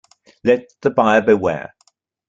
Let 0.43 0.63
the 0.81 0.89
buyer 0.89 1.21
beware. 1.21 1.75